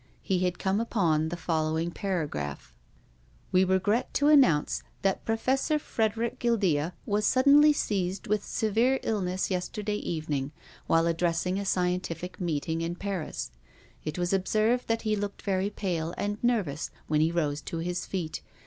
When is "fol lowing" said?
1.37-1.91